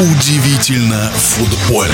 [0.00, 1.92] Удивительно футбольно.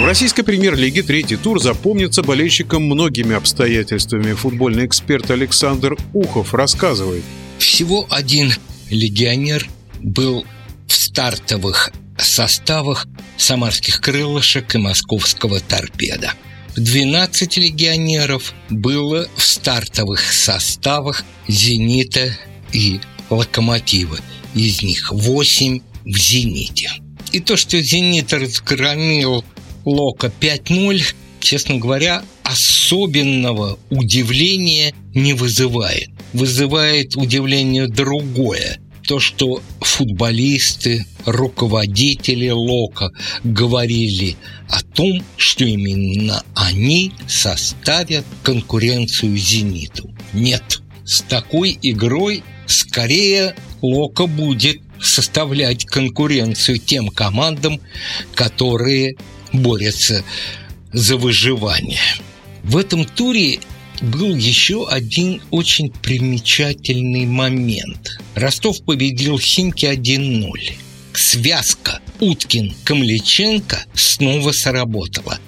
[0.00, 4.32] В российской премьер-лиге третий тур запомнится болельщикам многими обстоятельствами.
[4.32, 7.24] Футбольный эксперт Александр Ухов рассказывает.
[7.58, 8.54] Всего один
[8.88, 9.68] легионер
[10.00, 10.46] был
[10.86, 16.32] в стартовых составах самарских крылышек и московского торпеда.
[16.76, 22.34] 12 легионеров было в стартовых составах «Зенита»
[22.72, 24.16] и «Локомотива».
[24.54, 26.90] Из них 8 в «Зените».
[27.32, 29.44] И то, что «Зенит» разгромил
[29.84, 31.02] Лока 5-0,
[31.40, 36.08] честно говоря, особенного удивления не вызывает.
[36.32, 38.78] Вызывает удивление другое.
[39.02, 43.10] То, что футболисты, руководители Лока
[43.44, 44.36] говорили
[44.68, 50.10] о том, что именно они составят конкуренцию «Зениту».
[50.32, 57.80] Нет, с такой игрой скорее Лока будет составлять конкуренцию тем командам,
[58.34, 59.16] которые
[59.52, 60.24] борются
[60.92, 62.00] за выживание.
[62.62, 63.60] В этом туре
[64.02, 68.18] был еще один очень примечательный момент.
[68.34, 70.50] Ростов победил Химки 1-0.
[71.14, 75.38] Связка Уткин-Камличенко снова сработала.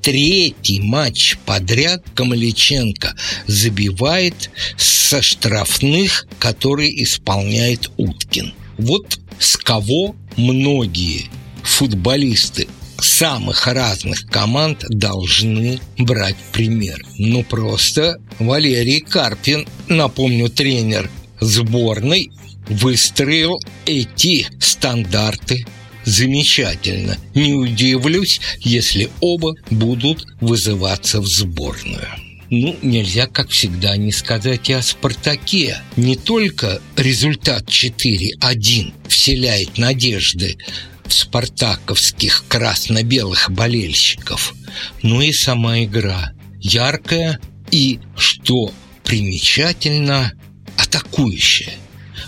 [0.00, 3.14] Третий матч подряд Камличенко
[3.46, 8.54] забивает со штрафных, которые исполняет Уткин.
[8.78, 11.26] Вот с кого многие
[11.62, 12.68] футболисты
[13.00, 17.04] самых разных команд должны брать пример.
[17.18, 22.30] Ну, просто Валерий Карпин, напомню, тренер сборной,
[22.68, 25.66] выстроил эти стандарты
[26.04, 27.16] замечательно.
[27.34, 32.27] Не удивлюсь, если оба будут вызываться в сборную.
[32.50, 35.82] Ну, нельзя, как всегда, не сказать и о «Спартаке».
[35.96, 40.56] Не только результат 4-1 вселяет надежды
[41.04, 44.54] в спартаковских красно-белых болельщиков,
[45.02, 47.38] но и сама игра яркая
[47.70, 48.72] и, что
[49.04, 50.32] примечательно,
[50.78, 51.74] атакующая.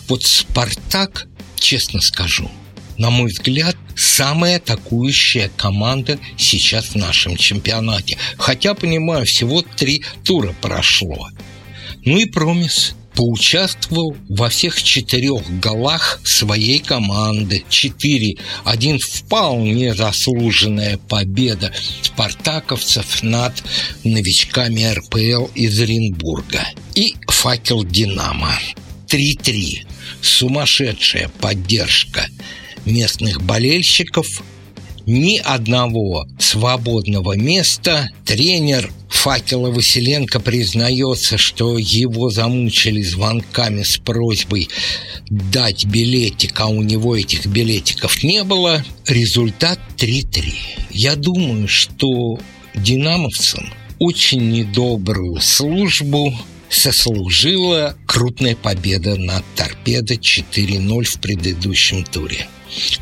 [0.06, 1.28] Вот «Спартак»,
[1.59, 2.50] честно скажу,
[3.00, 8.19] на мой взгляд, самая атакующая команда сейчас в нашем чемпионате.
[8.37, 11.31] Хотя, понимаю, всего три тура прошло.
[12.05, 17.65] Ну и Промис поучаствовал во всех четырех голах своей команды.
[17.71, 18.37] Четыре.
[18.65, 21.72] Один вполне заслуженная победа
[22.03, 23.62] спартаковцев над
[24.05, 26.66] новичками РПЛ из Оренбурга.
[26.94, 28.59] И факел «Динамо».
[29.09, 29.87] 3-3.
[30.21, 32.27] Сумасшедшая поддержка
[32.86, 34.26] местных болельщиков,
[35.06, 38.08] ни одного свободного места.
[38.24, 44.68] Тренер Факела Василенко признается, что его замучили звонками с просьбой
[45.28, 48.84] дать билетик, а у него этих билетиков не было.
[49.06, 50.54] Результат 3-3.
[50.91, 52.38] Я думаю, что
[52.74, 56.34] динамовцам очень недобрую службу
[56.70, 62.47] сослужила крупная победа над торпедо 4-0 в предыдущем туре.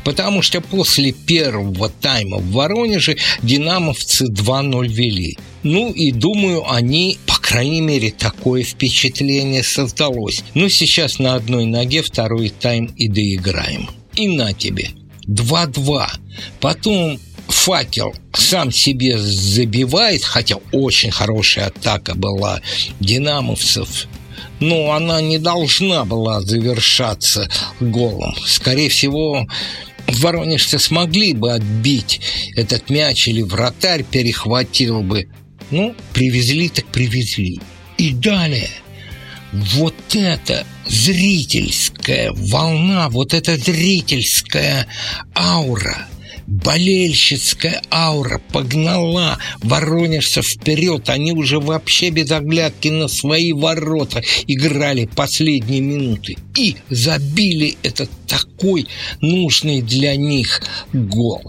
[0.03, 5.37] Потому что после первого тайма в Воронеже динамовцы 2-0 вели.
[5.61, 10.43] Ну и думаю, они, по крайней мере, такое впечатление создалось.
[10.55, 13.89] Ну сейчас на одной ноге второй тайм и доиграем.
[14.15, 14.89] И на тебе.
[15.27, 16.07] 2-2.
[16.59, 17.19] Потом
[17.69, 22.61] факел сам себе забивает, хотя очень хорошая атака была
[22.99, 24.07] динамовцев
[24.59, 27.47] но она не должна была завершаться
[27.79, 28.35] голом.
[28.45, 29.47] Скорее всего,
[30.07, 32.19] воронежцы смогли бы отбить
[32.57, 35.29] этот мяч или вратарь перехватил бы.
[35.71, 37.61] Ну, привезли так привезли.
[37.97, 38.69] И далее
[39.53, 44.87] вот эта зрительская волна, вот эта зрительская
[45.35, 46.07] аура–
[46.49, 51.09] болельщицкая аура погнала воронежцев вперед.
[51.09, 56.37] Они уже вообще без оглядки на свои ворота играли последние минуты.
[56.57, 58.87] И забили этот такой
[59.21, 61.43] нужный для них гол.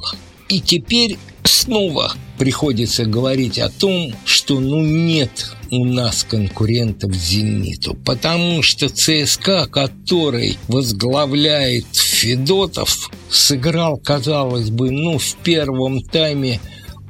[0.49, 8.63] И теперь снова приходится говорить о том, что ну нет у нас конкурентов «Зениту», потому
[8.63, 16.61] что ЦСКА, который возглавляет Федотов, сыграл, казалось бы, ну, в первом тайме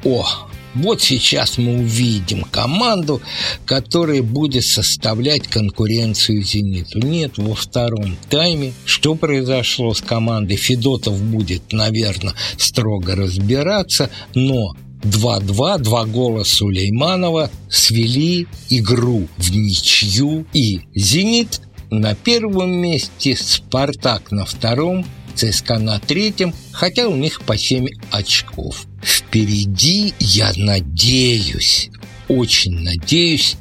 [0.05, 0.27] «О,
[0.75, 3.21] вот сейчас мы увидим команду,
[3.65, 6.99] которая будет составлять конкуренцию «Зениту».
[7.01, 10.57] Нет, во втором тайме что произошло с командой?
[10.57, 20.47] Федотов будет, наверное, строго разбираться, но 2-2, два гола Сулейманова свели игру в ничью.
[20.53, 27.57] И «Зенит» на первом месте, «Спартак» на втором, ЦСКА на третьем, хотя у них по
[27.57, 28.87] 7 очков.
[29.31, 31.89] Впереди, я надеюсь,
[32.27, 33.57] очень надеюсь,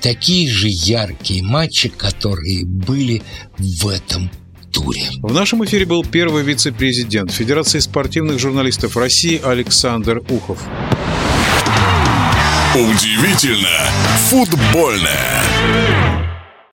[0.00, 3.20] такие же яркие матчи, которые были
[3.58, 4.30] в этом
[4.72, 5.08] туре.
[5.20, 10.62] В нашем эфире был первый вице-президент Федерации спортивных журналистов России Александр Ухов.
[12.76, 13.90] Удивительно
[14.28, 15.42] футбольное.